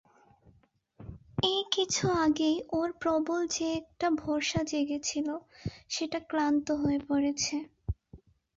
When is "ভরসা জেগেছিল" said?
4.21-5.27